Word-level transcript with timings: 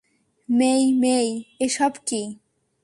মেই-মেই, 0.49 1.29
এসব 1.59 1.93
কী? 2.05 2.21